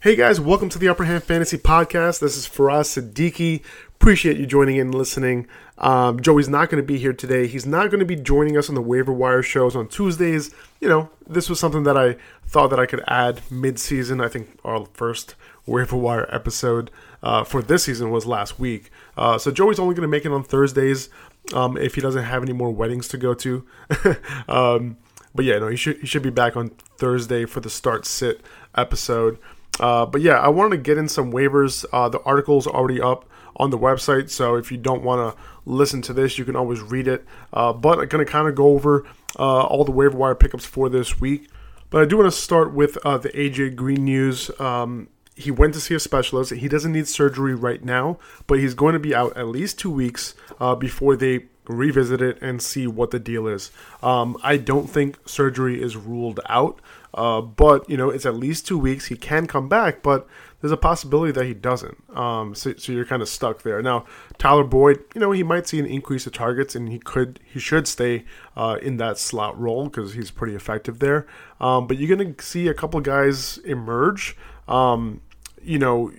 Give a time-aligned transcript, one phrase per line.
[0.00, 2.20] Hey guys, welcome to the Upper Hand Fantasy Podcast.
[2.20, 3.64] This is Faraz Siddiqui.
[3.96, 5.48] Appreciate you joining in and listening.
[5.76, 7.48] Um, Joey's not going to be here today.
[7.48, 10.54] He's not going to be joining us on the waiver wire shows on Tuesdays.
[10.80, 12.14] You know, this was something that I
[12.46, 14.20] thought that I could add mid-season.
[14.20, 15.34] I think our first
[15.66, 18.92] waiver wire episode uh, for this season was last week.
[19.16, 21.08] Uh, so Joey's only going to make it on Thursdays
[21.54, 23.66] um, if he doesn't have any more weddings to go to.
[24.48, 24.96] um,
[25.34, 26.68] but yeah, no, he should he should be back on
[26.98, 28.42] Thursday for the start sit
[28.76, 29.38] episode.
[29.80, 31.84] Uh, but yeah, I wanted to get in some waivers.
[31.92, 36.02] Uh, the article's already up on the website, so if you don't want to listen
[36.02, 37.24] to this, you can always read it.
[37.52, 39.04] Uh, but I'm going to kind of go over
[39.38, 41.48] uh, all the waiver wire pickups for this week.
[41.90, 44.50] But I do want to start with uh, the AJ Green news.
[44.60, 46.52] Um, he went to see a specialist.
[46.52, 49.90] He doesn't need surgery right now, but he's going to be out at least two
[49.90, 50.34] weeks
[50.80, 53.70] before they revisit it and see what the deal is.
[54.02, 56.80] Um, I don't think surgery is ruled out.
[57.14, 59.06] Uh, but you know, it's at least two weeks.
[59.06, 60.26] He can come back, but
[60.60, 61.96] there's a possibility that he doesn't.
[62.16, 63.80] Um, so, so you're kind of stuck there.
[63.80, 64.04] Now,
[64.38, 67.60] Tyler Boyd, you know, he might see an increase of targets, and he could, he
[67.60, 68.24] should stay
[68.56, 71.26] uh, in that slot role because he's pretty effective there.
[71.60, 74.36] Um, but you're to see a couple guys emerge.
[74.66, 75.20] Um,
[75.62, 76.12] you know,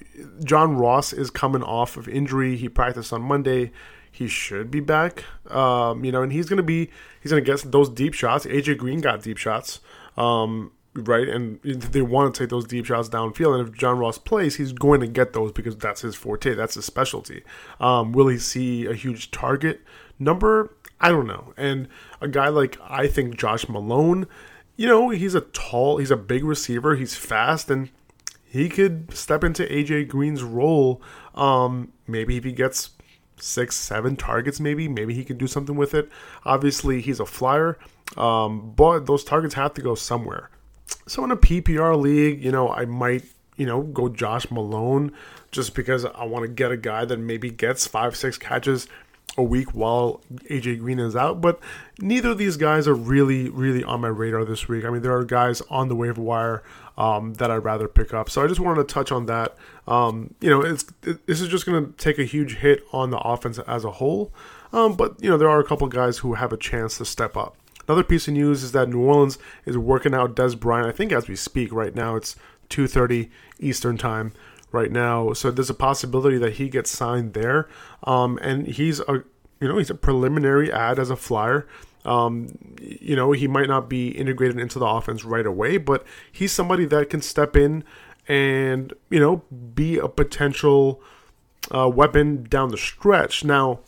[0.43, 2.55] John Ross is coming off of injury.
[2.55, 3.71] He practiced on Monday.
[4.19, 5.23] He should be back.
[5.49, 6.89] Um, you know, and he's to be,
[7.21, 8.45] he's to get those deep shots.
[8.45, 9.79] AJ Green got deep shots.
[10.17, 11.29] Um, right?
[11.29, 13.57] And they want to take those deep shots downfield.
[13.57, 16.75] And if John Ross plays, he's going to get those because that's his forte, that's
[16.75, 17.43] his specialty.
[17.79, 19.79] Um, will he see a huge target
[20.19, 20.75] number?
[20.99, 21.53] I don't know.
[21.55, 21.87] And
[22.19, 24.27] a guy like I think Josh Malone,
[24.75, 27.89] you know, he's a tall, he's a big receiver, he's fast, and
[28.43, 31.01] he could step into AJ Green's role.
[31.35, 32.89] Um, maybe if he gets
[33.41, 36.09] six, seven targets, maybe, maybe he can do something with it.
[36.45, 37.77] Obviously, he's a flyer,
[38.17, 40.49] um, but those targets have to go somewhere.
[41.07, 43.23] So in a PPR league, you know, I might,
[43.57, 45.11] you know, go Josh Malone
[45.51, 48.87] just because I want to get a guy that maybe gets five, six catches
[49.37, 51.41] a week while AJ Green is out.
[51.41, 51.59] But
[51.99, 54.85] neither of these guys are really, really on my radar this week.
[54.85, 56.63] I mean, there are guys on the waiver wire
[56.97, 58.29] um, that I'd rather pick up.
[58.29, 59.55] So I just wanted to touch on that.
[59.87, 63.09] Um, you know, it's it, this is just going to take a huge hit on
[63.09, 64.33] the offense as a whole.
[64.73, 67.37] Um, but you know, there are a couple guys who have a chance to step
[67.37, 67.55] up.
[67.87, 70.87] Another piece of news is that New Orleans is working out Dez Bryant.
[70.87, 72.35] I think as we speak right now, it's
[72.69, 73.29] 2:30
[73.59, 74.31] Eastern time
[74.71, 75.33] right now.
[75.33, 77.67] So there's a possibility that he gets signed there.
[78.03, 79.23] Um, and he's a
[79.61, 81.67] you know he's a preliminary ad as a flyer.
[82.05, 82.47] Um,
[82.79, 86.85] you know he might not be integrated into the offense right away, but he's somebody
[86.85, 87.83] that can step in
[88.27, 89.43] and you know
[89.73, 91.01] be a potential
[91.73, 93.43] uh, weapon down the stretch.
[93.43, 93.79] Now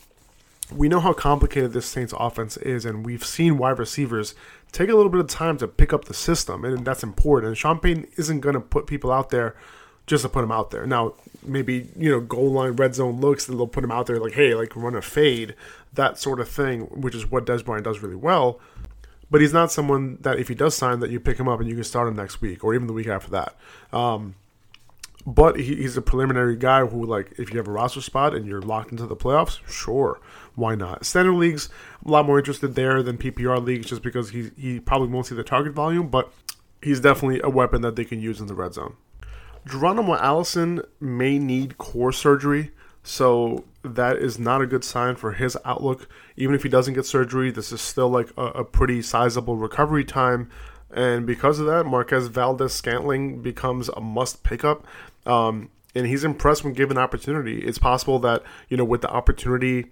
[0.74, 4.36] we know how complicated this Saints offense is, and we've seen wide receivers
[4.72, 7.50] take a little bit of time to pick up the system, and that's important.
[7.50, 9.56] And Sean Payton isn't going to put people out there
[10.08, 10.86] just to put him out there.
[10.86, 11.14] Now,
[11.44, 14.34] maybe you know, goal line, red zone looks, that they'll put him out there like,
[14.34, 15.56] hey, like run a fade,
[15.94, 18.60] that sort of thing, which is what Dez Bryant does really well.
[19.30, 21.70] But he's not someone that if he does sign, that you pick him up and
[21.70, 23.56] you can start him next week or even the week after that.
[23.94, 24.36] Um,
[25.26, 28.46] but he, he's a preliminary guy who, like, if you have a roster spot and
[28.46, 30.20] you're locked into the playoffs, sure,
[30.56, 31.06] why not?
[31.06, 31.70] Standard leagues,
[32.06, 35.36] a lot more interested there than PPR leagues, just because he he probably won't see
[35.36, 36.34] the target volume, but
[36.82, 38.96] he's definitely a weapon that they can use in the red zone.
[39.66, 42.72] Geronimo Allison may need core surgery,
[43.04, 46.08] so that is not a good sign for his outlook.
[46.36, 50.04] Even if he doesn't get surgery, this is still like a, a pretty sizable recovery
[50.04, 50.50] time.
[50.94, 54.86] And because of that, Marquez Valdes-Scantling becomes a must pickup.
[55.26, 57.60] Um, and he's impressed when given opportunity.
[57.60, 59.92] It's possible that, you know, with the opportunity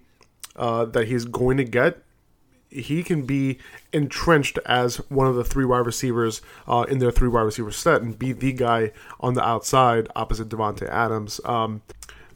[0.56, 2.02] uh, that he's going to get,
[2.70, 3.58] he can be
[3.92, 8.00] entrenched as one of the three wide receivers uh, in their three wide receiver set
[8.00, 11.40] and be the guy on the outside opposite Davante Adams.
[11.44, 11.82] Um,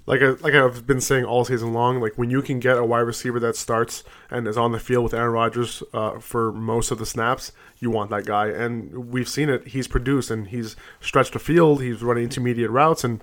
[0.06, 2.84] like I, like I've been saying all season long, like when you can get a
[2.84, 6.90] wide receiver that starts and is on the field with Aaron Rodgers uh, for most
[6.90, 8.48] of the snaps, you want that guy.
[8.48, 9.68] And we've seen it.
[9.68, 11.80] He's produced and he's stretched the field.
[11.80, 13.22] He's running intermediate routes and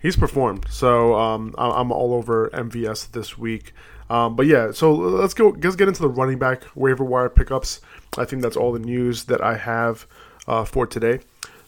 [0.00, 0.66] he's performed.
[0.70, 3.74] So um, I'm all over MVS this week.
[4.12, 5.56] Um, but yeah, so let's go.
[5.62, 7.80] Let's get into the running back waiver wire pickups.
[8.18, 10.06] I think that's all the news that I have
[10.46, 11.20] uh, for today.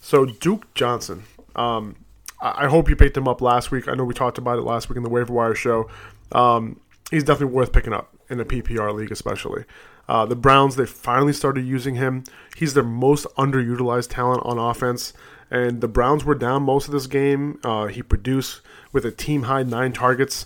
[0.03, 1.23] So Duke Johnson.
[1.57, 1.97] Um,
[2.43, 3.89] I hope you picked him up last week.
[3.89, 5.89] I know we talked about it last week in the waiver wire show.
[6.33, 6.79] Um,
[7.11, 9.65] he's definitely worth picking up in a PPR league, especially.
[10.07, 12.25] Uh, the Browns, they finally started using him.
[12.55, 15.15] He's their most underutilized talent on offense.
[15.51, 17.59] And the Browns were down most of this game.
[17.65, 18.61] Uh, he produced
[18.93, 20.45] with a team high nine targets.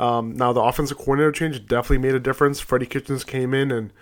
[0.00, 2.60] Um, now, the offensive coordinator change definitely made a difference.
[2.60, 3.92] Freddie Kitchens came in and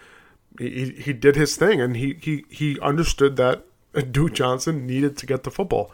[0.59, 1.81] he, he did his thing.
[1.81, 3.65] And he, he, he understood that
[4.12, 5.93] Duke Johnson needed to get the football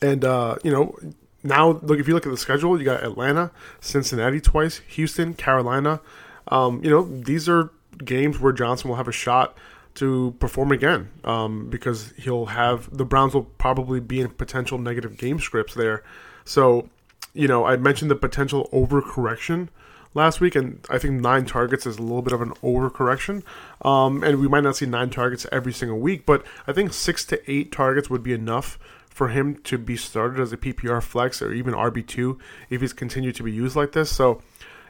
[0.00, 0.96] And uh, you know,
[1.42, 3.50] now look if you look at the schedule, you got Atlanta,
[3.80, 6.00] Cincinnati twice, Houston, Carolina.
[6.48, 7.70] Um, you know, these are
[8.04, 9.56] games where Johnson will have a shot
[9.96, 15.16] to perform again um, because he'll have the Browns will probably be in potential negative
[15.16, 16.02] game scripts there.
[16.44, 16.88] So,
[17.34, 19.68] you know, I mentioned the potential overcorrection
[20.14, 23.42] last week, and I think nine targets is a little bit of an overcorrection.
[23.82, 27.24] Um, and we might not see nine targets every single week, but I think six
[27.26, 28.78] to eight targets would be enough
[29.08, 32.38] for him to be started as a PPR flex or even RB two
[32.70, 34.10] if he's continued to be used like this.
[34.10, 34.42] So,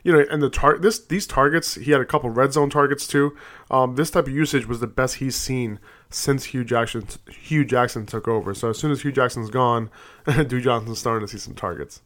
[0.02, 3.06] you know, and the tar- this these targets, he had a couple red zone targets
[3.06, 3.36] too.
[3.70, 8.06] Um, this type of usage was the best he's seen since Hue Jackson Hue Jackson
[8.06, 8.54] took over.
[8.54, 9.90] So as soon as Hue Jackson's gone,
[10.46, 12.00] Duke Johnson's starting to see some targets.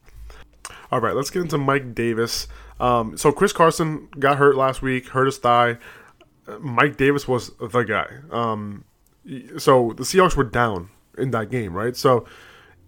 [0.90, 2.48] All right, let's get into Mike Davis.
[2.80, 5.78] Um, so Chris Carson got hurt last week, hurt his thigh.
[6.60, 8.06] Mike Davis was the guy.
[8.30, 8.84] Um,
[9.58, 11.96] so the Seahawks were down in that game, right?
[11.96, 12.26] So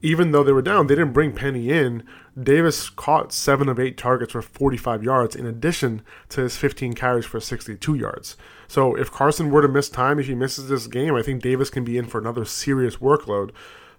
[0.03, 2.03] even though they were down, they didn't bring Penny in.
[2.41, 7.27] Davis caught seven of eight targets for 45 yards, in addition to his 15 carries
[7.27, 8.37] for 62 yards.
[8.67, 11.71] So if Carson were to miss time, if he misses this game, I think Davis
[11.71, 13.50] can be in for another serious workload.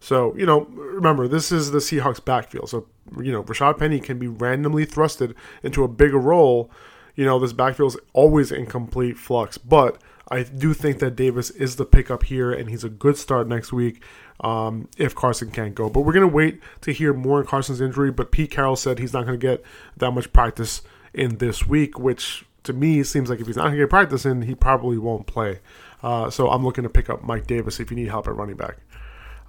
[0.01, 2.69] So, you know, remember, this is the Seahawks backfield.
[2.69, 2.87] So,
[3.21, 6.71] you know, Rashaad Penny can be randomly thrusted into a bigger role.
[7.15, 9.59] You know, this backfield is always in complete flux.
[9.59, 10.01] But
[10.31, 13.71] I do think that Davis is the pickup here, and he's a good start next
[13.71, 14.01] week
[14.39, 15.87] um, if Carson can't go.
[15.87, 18.09] But we're going to wait to hear more on Carson's injury.
[18.09, 19.63] But Pete Carroll said he's not going to get
[19.97, 20.81] that much practice
[21.13, 24.25] in this week, which to me seems like if he's not going to get practice
[24.25, 25.59] in, he probably won't play.
[26.01, 28.55] Uh, so I'm looking to pick up Mike Davis if you need help at running
[28.55, 28.77] back.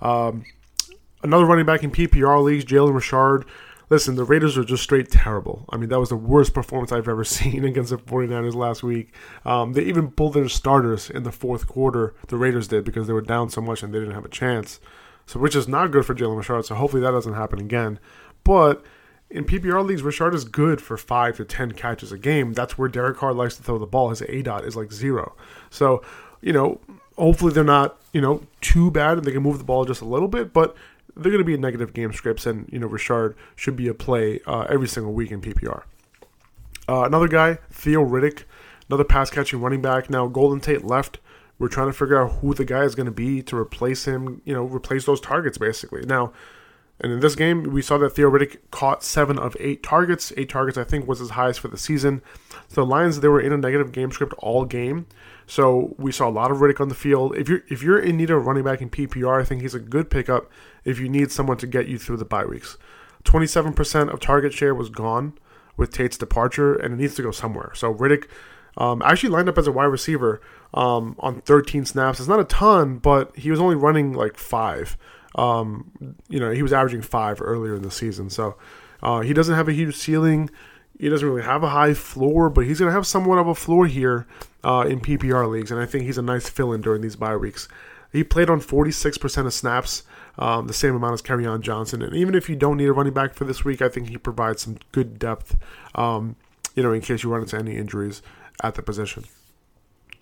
[0.02, 0.44] Um,
[1.22, 3.46] another running back in PPR leagues, Jalen Richard.
[3.88, 5.66] Listen, the Raiders are just straight terrible.
[5.68, 9.14] I mean, that was the worst performance I've ever seen against the 49ers last week.
[9.44, 13.12] Um, they even pulled their starters in the fourth quarter, the Raiders did, because they
[13.12, 14.80] were down so much and they didn't have a chance.
[15.26, 16.64] So, which is not good for Jalen Richard.
[16.64, 18.00] So, hopefully that doesn't happen again.
[18.44, 18.84] But
[19.30, 22.52] in PPR leagues, Richard is good for five to 10 catches a game.
[22.52, 24.10] That's where Derek Carr likes to throw the ball.
[24.10, 25.36] His A dot is like zero.
[25.70, 26.02] So,
[26.40, 26.80] you know,
[27.22, 30.04] hopefully they're not, you know, too bad and they can move the ball just a
[30.04, 30.74] little bit, but
[31.14, 34.40] they're going to be negative game scripts, and, you know, Richard should be a play
[34.46, 35.82] uh, every single week in PPR.
[36.88, 38.44] Uh, another guy, Theo Riddick,
[38.88, 40.10] another pass catching running back.
[40.10, 41.20] Now, Golden Tate left.
[41.58, 44.42] We're trying to figure out who the guy is going to be to replace him,
[44.44, 46.04] you know, replace those targets, basically.
[46.04, 46.32] Now,
[47.02, 50.32] and in this game, we saw that Theo Riddick caught seven of eight targets.
[50.36, 52.22] Eight targets, I think, was his highest for the season.
[52.68, 55.06] So the Lions, they were in a negative game script all game.
[55.46, 57.36] So we saw a lot of Riddick on the field.
[57.36, 59.74] If you're if you're in need of a running back in PPR, I think he's
[59.74, 60.50] a good pickup
[60.84, 62.78] if you need someone to get you through the bye weeks.
[63.24, 65.34] 27% of target share was gone
[65.76, 67.72] with Tate's departure, and it needs to go somewhere.
[67.74, 68.26] So Riddick
[68.76, 70.40] um, actually lined up as a wide receiver
[70.74, 72.20] um, on 13 snaps.
[72.20, 74.96] It's not a ton, but he was only running like five.
[75.34, 78.30] Um, you know, he was averaging five earlier in the season.
[78.30, 78.56] So
[79.02, 80.50] uh, he doesn't have a huge ceiling.
[80.98, 83.54] He doesn't really have a high floor, but he's going to have somewhat of a
[83.54, 84.26] floor here
[84.62, 87.36] uh, in PPR leagues, and I think he's a nice fill in during these bye
[87.36, 87.66] weeks.
[88.12, 90.02] He played on 46% of snaps,
[90.38, 92.02] um, the same amount as Kerryon Johnson.
[92.02, 94.18] And even if you don't need a running back for this week, I think he
[94.18, 95.56] provides some good depth,
[95.94, 96.36] um,
[96.74, 98.22] you know, in case you run into any injuries
[98.62, 99.24] at the position.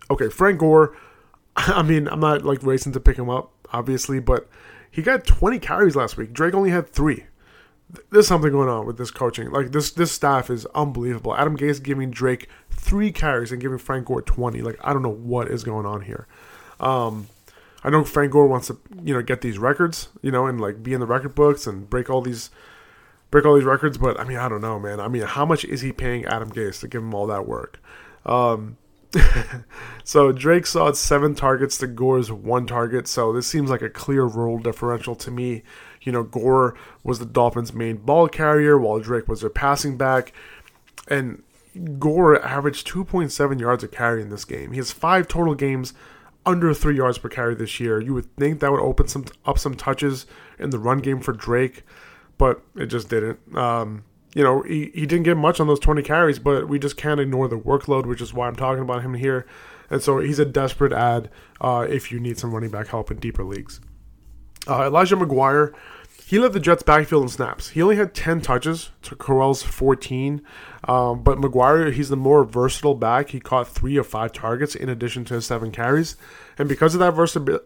[0.09, 0.97] Okay, Frank Gore.
[1.57, 4.49] I mean, I'm not like racing to pick him up, obviously, but
[4.91, 6.33] he got 20 carries last week.
[6.33, 7.25] Drake only had three.
[8.11, 9.51] There's something going on with this coaching.
[9.51, 11.35] Like this, this staff is unbelievable.
[11.35, 14.63] Adam Gase giving Drake three carries and giving Frank Gore 20.
[14.63, 16.27] Like I don't know what is going on here.
[16.79, 17.29] Um,
[17.83, 20.83] I know Frank Gore wants to, you know, get these records, you know, and like
[20.83, 22.51] be in the record books and break all these
[23.31, 25.01] break all these records, but I mean, I don't know, man.
[25.01, 27.81] I mean, how much is he paying Adam Gase to give him all that work?
[28.27, 28.77] Um,
[30.05, 34.25] so Drake saw seven targets to Gore's one target, so this seems like a clear
[34.25, 35.63] role differential to me.
[36.03, 40.33] You know, Gore was the Dolphins' main ball carrier, while Drake was their passing back,
[41.09, 41.43] and
[41.99, 44.73] Gore averaged 2.7 yards a carry in this game.
[44.73, 45.93] He has five total games
[46.47, 48.01] under three yards per carry this year.
[48.01, 50.27] You would think that would open some up some touches
[50.59, 51.83] in the run game for Drake,
[52.39, 53.57] but it just didn't.
[53.57, 56.97] Um, you know, he, he didn't get much on those 20 carries, but we just
[56.97, 59.47] can't ignore the workload, which is why I'm talking about him here.
[59.91, 63.19] And so he's a desperate ad uh, if you need some running back help in
[63.19, 63.81] deeper leagues.
[64.69, 65.75] Uh, Elijah McGuire
[66.31, 67.71] he led the Jets' backfield in snaps.
[67.71, 70.41] He only had 10 touches to Crowell's 14.
[70.85, 73.31] Um, but McGuire, he's the more versatile back.
[73.31, 76.17] He caught three of five targets in addition to his seven carries.
[76.57, 77.15] And because of that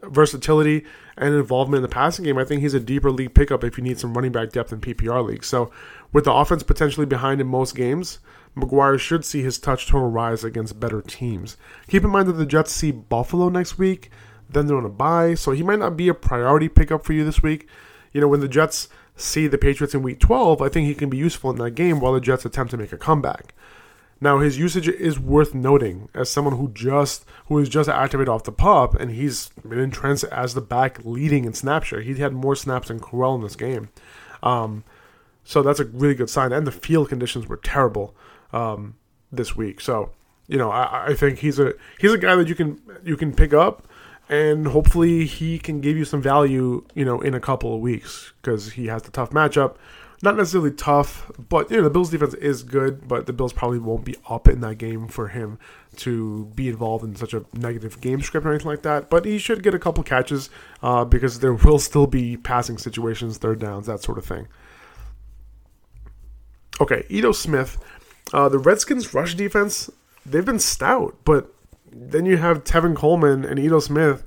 [0.03, 0.87] versatility
[1.19, 3.85] and involvement in the passing game, I think he's a deeper league pickup if you
[3.85, 5.47] need some running back depth in PPR leagues.
[5.47, 5.71] So,
[6.15, 8.19] with the offense potentially behind in most games,
[8.57, 11.59] McGuire should see his touch total rise against better teams.
[11.89, 14.11] Keep in mind that the Jets see Buffalo next week,
[14.49, 17.27] then they're on a bye, so he might not be a priority pickup for you
[17.27, 17.69] this week
[18.15, 21.11] you know, when the Jets see the Patriots in week 12, I think he can
[21.11, 23.53] be useful in that game while the Jets attempt to make a comeback.
[24.21, 28.45] Now his usage is worth noting as someone who just who is just activated off
[28.45, 32.01] the pup, and he's been entrenched as the back leading in snap share.
[32.01, 33.91] He had more snaps than Crowell in this game,
[34.43, 34.85] um,
[35.45, 36.53] so that's a really good sign.
[36.53, 38.15] And the field conditions were terrible
[38.53, 38.95] um,
[39.31, 40.11] this week, so
[40.47, 43.35] you know I, I think he's a he's a guy that you can you can
[43.35, 43.87] pick up
[44.29, 48.33] and hopefully he can give you some value, you know, in a couple of weeks
[48.41, 49.77] because he has the tough matchup.
[50.23, 53.79] Not necessarily tough, but you know the Bills defense is good, but the Bills probably
[53.79, 55.59] won't be up in that game for him
[55.97, 59.11] to be involved in such a negative game script or anything like that.
[59.11, 60.49] But he should get a couple catches
[60.83, 64.49] uh, because there will still be passing situations, third downs, that sort of thing.
[66.81, 67.77] Okay, Ito Smith,
[68.33, 69.91] uh, the Redskins' rush defense
[70.27, 71.54] they've been stout, but
[71.95, 74.25] then you have Tevin Coleman and Ito Smith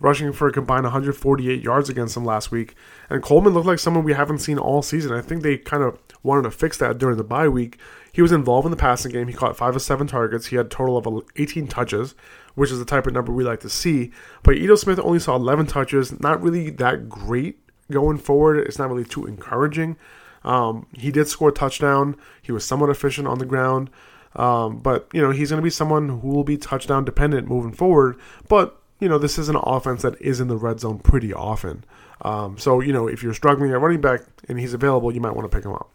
[0.00, 2.74] rushing for a combined 148 yards against him last week.
[3.10, 5.12] And Coleman looked like someone we haven't seen all season.
[5.12, 7.78] I think they kind of wanted to fix that during the bye week.
[8.12, 9.28] He was involved in the passing game.
[9.28, 10.46] He caught five of seven targets.
[10.46, 12.14] He had a total of 18 touches,
[12.54, 14.12] which is the type of number we like to see.
[14.42, 16.18] But Ito Smith only saw 11 touches.
[16.20, 17.58] Not really that great
[17.90, 18.58] going forward.
[18.58, 19.96] It's not really too encouraging.
[20.44, 22.16] Um, he did score a touchdown.
[22.40, 23.90] He was somewhat efficient on the ground.
[24.36, 27.72] Um, but you know he's going to be someone who will be touchdown dependent moving
[27.72, 28.18] forward.
[28.48, 31.84] But you know this is an offense that is in the red zone pretty often.
[32.22, 35.34] Um, so you know if you're struggling at running back and he's available, you might
[35.34, 35.90] want to pick him up.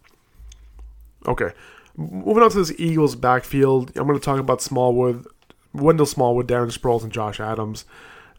[1.28, 1.52] Okay,
[1.98, 5.26] moving on to this Eagles backfield, I'm going to talk about Smallwood,
[5.74, 7.86] Wendell Smallwood, Darren Sproles, and Josh Adams.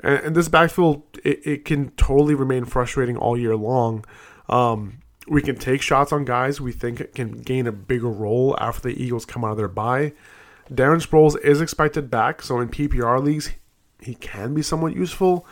[0.01, 4.05] And, and this backfield, it, it, can totally remain frustrating all year long.
[4.49, 8.89] Um, we can take shots on guys we think can gain a bigger role after
[8.89, 10.13] the Eagles come out of their bye.
[10.71, 13.53] Darren Sproles is expected back, so in PPR leagues,
[14.01, 15.47] he can be somewhat useful.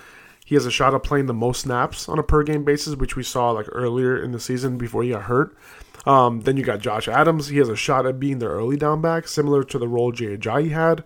[0.44, 3.16] He has a shot at playing the most snaps on a per game basis, which
[3.16, 5.56] we saw like earlier in the season before he got hurt.
[6.04, 7.48] Um, then you got Josh Adams.
[7.48, 10.36] He has a shot at being the early down back, similar to the role Jay
[10.36, 11.04] Ajayi had.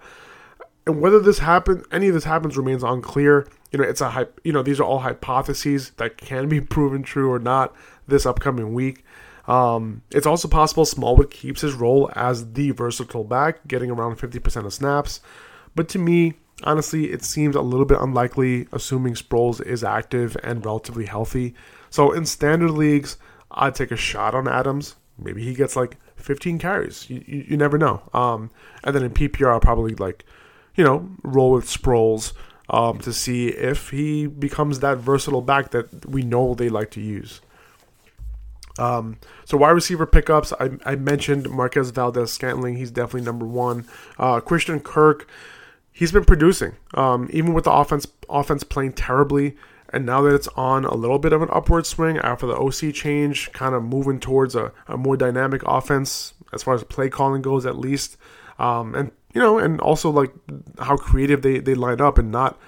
[0.86, 3.46] And whether this happens, any of this happens, remains unclear.
[3.72, 7.30] You know, it's a you know these are all hypotheses that can be proven true
[7.30, 7.74] or not
[8.06, 9.04] this upcoming week.
[9.48, 14.66] Um, it's also possible Smallwood keeps his role as the versatile back, getting around 50%
[14.66, 15.20] of snaps.
[15.74, 20.64] But to me, honestly, it seems a little bit unlikely, assuming Sproles is active and
[20.64, 21.54] relatively healthy.
[21.90, 23.18] So in standard leagues,
[23.50, 24.96] I'd take a shot on Adams.
[25.18, 27.08] Maybe he gets like 15 carries.
[27.08, 28.02] You, you, you never know.
[28.12, 28.50] Um,
[28.84, 30.24] and then in PPR, I'll probably like,
[30.76, 32.32] you know, roll with Sproles
[32.68, 37.00] um, to see if he becomes that versatile back that we know they like to
[37.00, 37.40] use.
[38.78, 42.76] Um, so wide receiver pickups, I, I mentioned Marquez Valdes-Scantling.
[42.76, 43.86] He's definitely number one.
[44.18, 45.28] Uh, Christian Kirk,
[45.92, 49.56] he's been producing, um, even with the offense offense playing terribly.
[49.90, 52.92] And now that it's on a little bit of an upward swing after the OC
[52.92, 57.40] change, kind of moving towards a, a more dynamic offense as far as play calling
[57.40, 58.16] goes, at least.
[58.58, 60.32] Um, and you know, and also like
[60.78, 62.58] how creative they they line up and not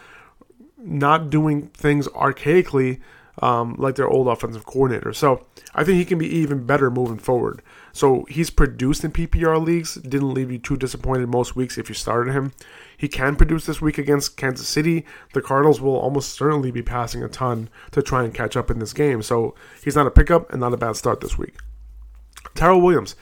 [0.77, 3.01] not doing things archaically
[3.41, 5.15] um, like their old offensive coordinator.
[5.15, 7.63] So I think he can be even better moving forward.
[7.95, 11.95] So he's produced in PPR leagues, didn't leave you too disappointed most weeks if you
[11.95, 12.53] started him.
[12.99, 15.07] He can produce this week against Kansas City.
[15.33, 18.79] The Cardinals will almost certainly be passing a ton to try and catch up in
[18.79, 19.23] this game.
[19.23, 21.55] So he's not a pickup and not a bad start this week.
[22.55, 23.17] Tyrell Williams,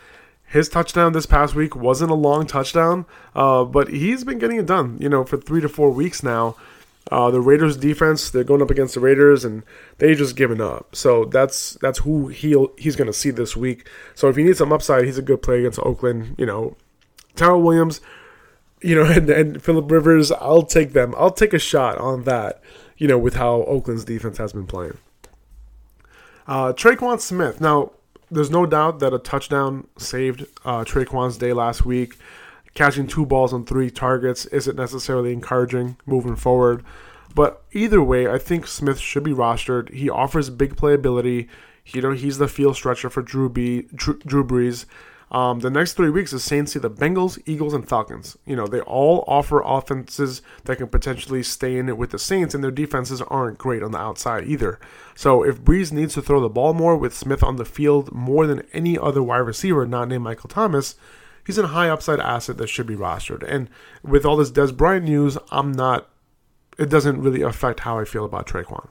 [0.46, 4.66] his touchdown this past week wasn't a long touchdown, uh, but he's been getting it
[4.66, 6.56] done, you know, for three to four weeks now.
[7.10, 9.62] Uh, the Raiders defense, they're going up against the Raiders and
[9.98, 10.94] they just given up.
[10.94, 13.88] So that's that's who he he's going to see this week.
[14.14, 16.34] So if he needs some upside, he's a good play against Oakland.
[16.36, 16.76] You know,
[17.36, 18.00] Tyrell Williams,
[18.82, 21.14] you know, and, and Philip Rivers, I'll take them.
[21.16, 22.60] I'll take a shot on that.
[22.98, 24.96] You know, with how Oakland's defense has been playing.
[26.46, 27.60] Uh, Tre'Quan Smith.
[27.60, 27.92] Now,
[28.30, 32.16] there's no doubt that a touchdown saved uh, Tre'Quan's day last week
[32.76, 36.84] catching two balls on three targets isn't necessarily encouraging moving forward.
[37.34, 39.92] But either way, I think Smith should be rostered.
[39.92, 41.48] He offers big playability.
[41.86, 44.84] You know, he's the field stretcher for Drew, B, Drew, Drew Brees.
[45.30, 48.38] Um, the next three weeks, the Saints see the Bengals, Eagles, and Falcons.
[48.46, 52.54] You know, they all offer offenses that can potentially stay in it with the Saints,
[52.54, 54.78] and their defenses aren't great on the outside either.
[55.16, 58.46] So if Brees needs to throw the ball more with Smith on the field more
[58.46, 60.94] than any other wide receiver not named Michael Thomas,
[61.44, 63.42] he's a high upside asset that should be rostered.
[63.42, 63.68] And
[64.04, 66.08] with all this Dez Bryant news, I'm not.
[66.78, 68.88] It doesn't really affect how I feel about Tre'Quan.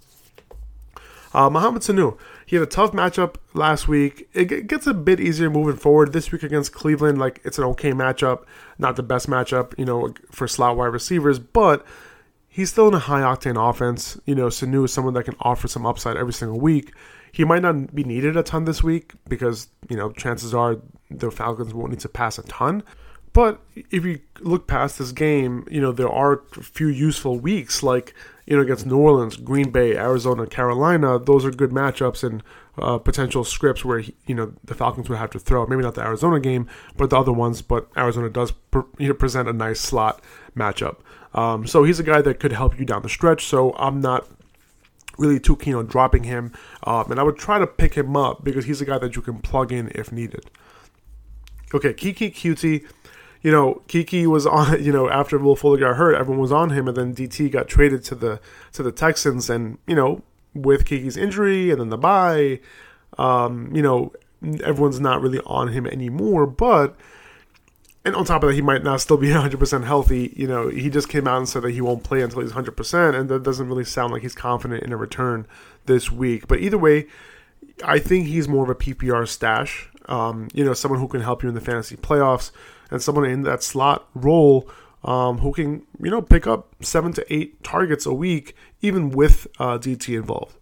[1.36, 4.30] Uh, Mohamed Sanu, he had a tough matchup last week.
[4.34, 7.18] It gets a bit easier moving forward this week against Cleveland.
[7.18, 8.46] Like it's an okay matchup,
[8.80, 11.86] not the best matchup, you know, for slot wide receivers, but
[12.48, 14.18] he's still in a high octane offense.
[14.26, 16.94] You know, Sanu is someone that can offer some upside every single week.
[17.34, 20.78] He might not be needed a ton this week because, you know, chances are
[21.12, 22.82] the Falcons won't need to pass a ton.
[23.36, 23.60] But
[23.92, 28.14] if you look past this game, you know, there are a few useful weeks like,
[28.46, 31.20] you know, against New Orleans, Green Bay, Arizona, Carolina.
[31.20, 32.42] Those are good matchups and
[32.78, 35.66] uh, potential scripts where, he, you know, the Falcons would have to throw.
[35.66, 37.62] Maybe not the Arizona game, but the other ones.
[37.62, 38.54] But Arizona does
[38.98, 40.22] you know, present a nice slot
[40.56, 41.00] matchup.
[41.34, 43.44] Um, so he's a guy that could help you down the stretch.
[43.48, 44.30] So I'm not
[45.18, 46.54] really too keen on dropping him.
[46.84, 49.22] Um, and I would try to pick him up because he's a guy that you
[49.22, 50.50] can plug in if needed.
[51.74, 52.86] Okay, Keke Coutee
[53.46, 56.72] you know, Keke was on, you know, after Will Fuller got hurt, everyone was on
[56.72, 58.40] him, and then DT got traded to the
[58.74, 60.24] to the Texans, and you know,
[60.56, 62.60] with Keke's injury and then the bye,
[63.20, 64.12] um, you know,
[64.64, 66.48] everyone's not really on him anymore.
[66.48, 66.96] But
[68.04, 70.34] and on top of that, he might not still be 100% healthy.
[70.36, 73.14] You know, he just came out and said that he won't play until he's 100%,
[73.14, 75.46] and that doesn't really sound like he's confident in a return
[75.86, 76.48] this week.
[76.48, 77.06] But either way,
[77.84, 79.88] I think he's more of a PPR stash.
[80.08, 82.50] Um, you know, someone who can help you in the fantasy playoffs
[82.92, 84.70] and someone in that slot role
[85.04, 89.48] um, who can, you know, pick up seven to eight targets a week, even with
[89.60, 90.56] uh, DT involved.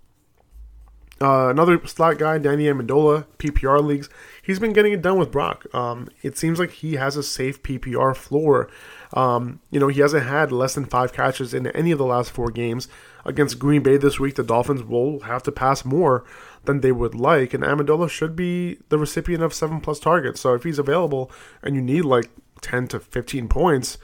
[1.21, 4.09] Uh, another slot guy, Danny Amendola, PPR leagues.
[4.41, 5.65] He's been getting it done with Brock.
[5.73, 8.69] Um, it seems like he has a safe PPR floor.
[9.13, 12.31] Um, you know, he hasn't had less than five catches in any of the last
[12.31, 12.89] four games.
[13.23, 16.25] Against Green Bay this week, the Dolphins will have to pass more
[16.65, 20.41] than they would like, and Amendola should be the recipient of seven plus targets.
[20.41, 22.29] So if he's available and you need like
[22.61, 23.97] 10 to 15 points,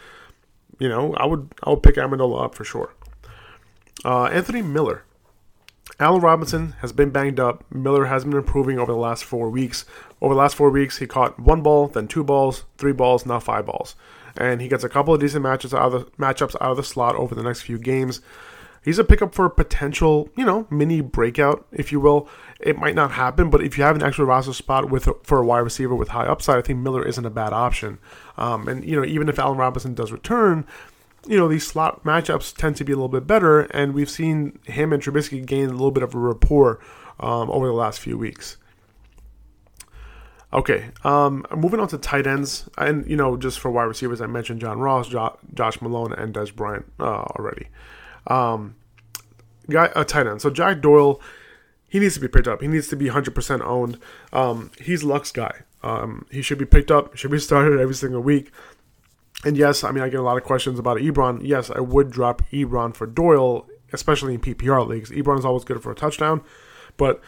[0.77, 2.93] you know, I would I would pick Amendola up for sure.
[4.03, 5.03] Uh, Anthony Miller.
[5.99, 7.65] Allen Robinson has been banged up.
[7.73, 9.85] Miller has been improving over the last four weeks.
[10.21, 13.39] Over the last four weeks, he caught one ball, then two balls, three balls, now
[13.39, 13.95] five balls
[14.37, 16.83] and he gets a couple of decent matches out of the matchups out of the
[16.83, 18.21] slot over the next few games.
[18.89, 22.27] He's a pickup for a potential, you know, mini breakout, if you will.
[22.59, 25.45] It might not happen, but if you have an extra roster spot with for a
[25.45, 27.99] wide receiver with high upside, I think Miller isn't a bad option.
[28.35, 30.65] Um, and you know, even if Allen Robinson does return,
[31.27, 34.57] you know, these slot matchups tend to be a little bit better, and we've seen
[34.63, 36.79] him and Trubisky gain a little bit of a rapport
[37.19, 38.57] um, over the last few weeks.
[40.51, 44.25] Okay, um, moving on to tight ends, and you know, just for wide receivers, I
[44.25, 47.67] mentioned John Ross, jo- Josh Malone, and Dez Bryant uh, already.
[48.25, 48.75] Um,
[49.69, 50.41] guy, a tight end.
[50.41, 51.21] So Jack Doyle,
[51.87, 52.61] he needs to be picked up.
[52.61, 53.97] He needs to be 100% owned.
[54.33, 55.61] Um, he's Luck's guy.
[55.81, 57.15] Um, he should be picked up.
[57.15, 58.51] Should be started every single week.
[59.45, 61.39] And yes, I mean, I get a lot of questions about Ebron.
[61.43, 65.11] Yes, I would drop Ebron for Doyle, especially in PPR leagues.
[65.11, 66.41] Ebron is always good for a touchdown,
[66.97, 67.21] but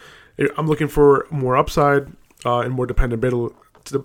[0.58, 2.12] I'm looking for more upside
[2.44, 3.54] uh, and more dependability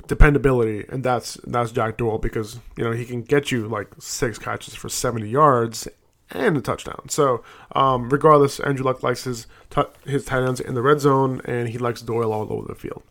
[0.08, 4.38] dependability, and that's that's Jack Doyle because you know he can get you like six
[4.38, 5.88] catches for seventy yards
[6.32, 7.10] and a touchdown.
[7.10, 11.42] So um, regardless, Andrew Luck likes his t- his tight ends in the red zone,
[11.46, 13.04] and he likes Doyle all over the field.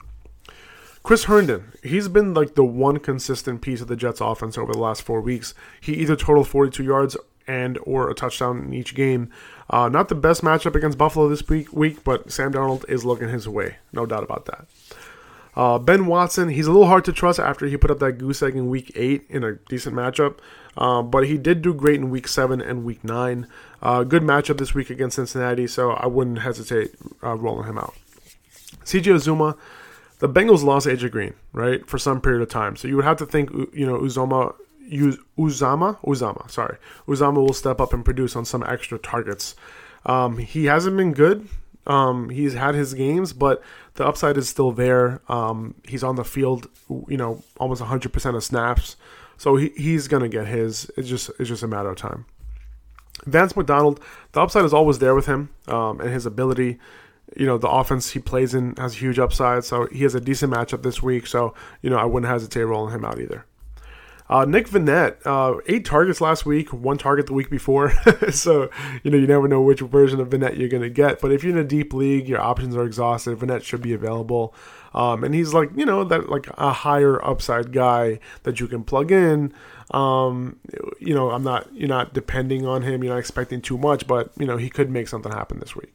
[1.02, 4.80] Chris Herndon, he's been like the one consistent piece of the Jets offense over the
[4.80, 5.54] last four weeks.
[5.80, 9.30] He either totaled 42 yards and or a touchdown in each game.
[9.70, 13.28] Uh, not the best matchup against Buffalo this week, week, but Sam Darnold is looking
[13.28, 14.66] his way, no doubt about that.
[15.56, 18.42] Uh, ben Watson, he's a little hard to trust after he put up that goose
[18.42, 20.38] egg in week eight in a decent matchup,
[20.76, 23.46] uh, but he did do great in week seven and week nine.
[23.82, 27.94] Uh, good matchup this week against Cincinnati, so I wouldn't hesitate uh, rolling him out.
[28.84, 29.56] CJ Uzomah,
[30.18, 33.16] the Bengals lost AJ Green, right, for some period of time, so you would have
[33.18, 34.54] to think, you know, Uzomah.
[34.88, 36.76] Uzama, Uzomah, sorry,
[37.08, 39.56] Uzama will step up and produce on some extra targets.
[40.04, 41.48] Um, he hasn't been good
[41.86, 43.62] um, he's had his games, but
[43.94, 45.20] the upside is still there.
[45.28, 46.68] Um, he's on the field,
[47.08, 48.96] you know, almost 100% of snaps,
[49.36, 50.90] so he, he's gonna get his.
[50.96, 52.26] It's just it's just a matter of time.
[53.24, 54.00] Vance McDonald,
[54.32, 56.78] the upside is always there with him, um, and his ability.
[57.36, 60.52] You know, the offense he plays in has huge upside, so he has a decent
[60.52, 61.26] matchup this week.
[61.26, 63.44] So you know, I wouldn't hesitate rolling him out either.
[64.28, 67.92] Uh, Nick Vannett, uh, eight targets last week, one target the week before.
[68.30, 68.68] so,
[69.02, 71.20] you know, you never know which version of Vannett you're going to get.
[71.20, 73.38] But if you're in a deep league, your options are exhausted.
[73.38, 74.54] Vannett should be available.
[74.94, 78.82] Um, and he's like, you know, that like a higher upside guy that you can
[78.82, 79.52] plug in.
[79.92, 80.58] Um,
[80.98, 83.04] you know, I'm not, you're not depending on him.
[83.04, 85.94] You're not expecting too much, but, you know, he could make something happen this week.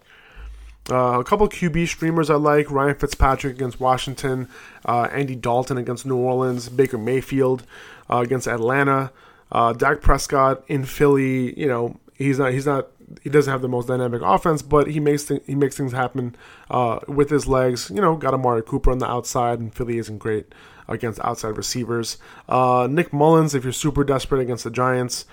[0.90, 4.48] Uh, a couple QB streamers I like Ryan Fitzpatrick against Washington,
[4.86, 7.64] uh, Andy Dalton against New Orleans, Baker Mayfield
[8.10, 9.12] uh, against Atlanta,
[9.52, 11.58] uh, Dak Prescott in Philly.
[11.60, 12.88] You know he's not he's not
[13.24, 16.36] he doesn't have the most dynamic offense, but he makes th- he makes things happen
[16.70, 17.92] uh, with his legs.
[17.94, 20.48] You know, got Amari Cooper on the outside, and Philly isn't great
[20.88, 22.18] against outside receivers.
[22.50, 25.26] Uh, Nick Mullens, if you're super desperate against the Giants,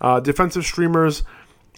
[0.00, 1.22] uh, defensive streamers,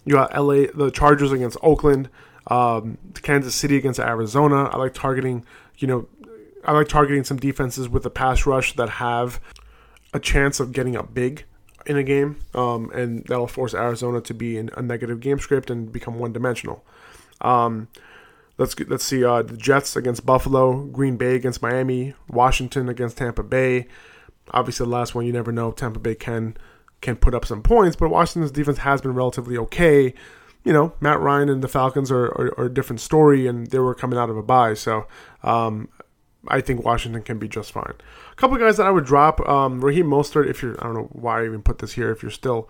[0.05, 2.09] you got LA the Chargers against Oakland.
[2.49, 4.65] Um, Kansas City against Arizona.
[4.65, 5.45] I like targeting,
[5.77, 6.07] you know,
[6.65, 9.39] I like targeting some defenses with a pass rush that have
[10.13, 11.45] a chance of getting up big
[11.85, 15.69] in a game, um, and that'll force Arizona to be in a negative game script
[15.69, 16.83] and become one dimensional.
[17.41, 17.87] Um,
[18.57, 23.43] let's let's see uh, the Jets against Buffalo, Green Bay against Miami, Washington against Tampa
[23.43, 23.87] Bay.
[24.51, 25.71] Obviously, the last one you never know.
[25.71, 26.57] Tampa Bay can
[27.01, 30.13] can put up some points, but Washington's defense has been relatively okay.
[30.63, 33.79] You know, Matt Ryan and the Falcons are, are, are a different story, and they
[33.79, 35.07] were coming out of a bye, so
[35.41, 35.87] um,
[36.47, 37.93] I think Washington can be just fine.
[38.31, 40.49] A couple guys that I would drop: um, Raheem Mostert.
[40.49, 42.11] If you're, I don't know why I even put this here.
[42.11, 42.69] If you're still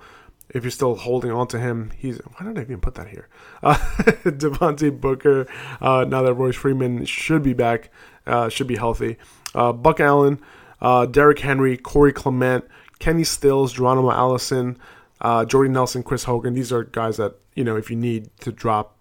[0.50, 3.28] if you're still holding on to him, he's why did I even put that here?
[3.62, 3.76] Uh,
[4.24, 5.46] Devontae Booker.
[5.82, 7.92] Uh, now that Royce Freeman should be back,
[8.26, 9.18] uh, should be healthy.
[9.54, 10.40] Uh, Buck Allen,
[10.82, 12.64] uh, Derrick Henry, Corey Clement,
[13.00, 14.78] Kenny Stills, Geronimo Allison,
[15.22, 16.54] uh, Jordy Nelson, Chris Hogan.
[16.54, 19.00] These are guys that you know if you need to drop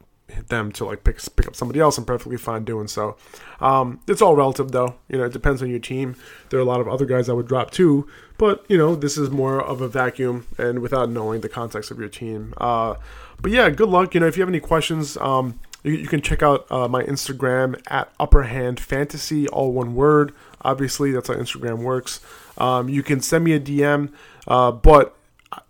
[0.49, 1.99] them to like pick pick up somebody else.
[1.99, 3.17] I'm perfectly fine doing so.
[3.61, 4.97] Um, it's all relative though.
[5.09, 6.17] You know, it depends on your team.
[6.51, 9.17] There are a lot of other guys I would drop too, but you know, this
[9.17, 12.55] is more of a vacuum and without knowing the context of your team.
[12.59, 12.95] Uh,
[13.41, 14.15] but yeah, good luck.
[14.15, 17.05] You know, if you have any questions, um, you, you, can check out uh, my
[17.05, 20.35] Instagram at Upper Hand Fantasy, all one word.
[20.63, 22.21] Obviously, that's how Instagram works.
[22.59, 24.13] Um, you can send me a DM,
[24.49, 25.17] uh, but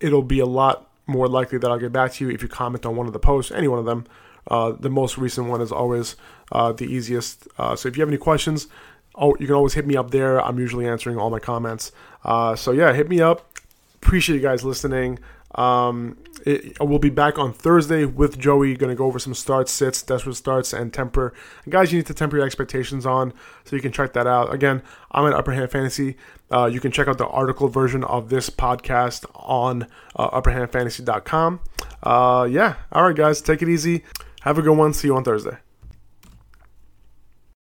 [0.01, 2.85] it'll be a lot more likely that I'll get back to you if you comment
[2.85, 4.07] on one of the posts, any one of them.
[4.47, 6.17] Uh, the most recent one is always
[6.53, 7.47] uh, the easiest.
[7.59, 8.67] Uh, so if you have any questions,
[9.15, 10.41] oh, you can always hit me up there.
[10.41, 11.93] I'm usually answering all my comments.
[12.25, 13.51] Uh, so yeah, hit me up.
[13.97, 15.19] Appreciate you guys listening.
[15.55, 18.75] Um, it, we'll be back on Thursday with Joey.
[18.75, 21.33] Going to go over some starts, sits, desperate starts, and temper.
[21.65, 23.33] And guys, you need to temper your expectations on,
[23.65, 24.53] so you can check that out.
[24.53, 26.17] Again, I'm at Upper Hand Fantasy.
[26.51, 31.61] Uh, you can check out the article version of this podcast on uh, upperhandfantasy.com.
[32.03, 34.05] Uh, yeah, all right, guys, take it easy.
[34.43, 34.93] Have a good one.
[34.93, 35.59] See you on Thursday.